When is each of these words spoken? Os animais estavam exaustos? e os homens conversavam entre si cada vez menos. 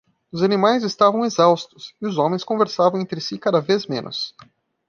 Os 0.31 0.41
animais 0.41 0.81
estavam 0.81 1.23
exaustos? 1.23 1.93
e 2.01 2.07
os 2.07 2.17
homens 2.17 2.43
conversavam 2.43 2.99
entre 2.99 3.21
si 3.21 3.37
cada 3.37 3.61
vez 3.61 3.85
menos. 3.85 4.33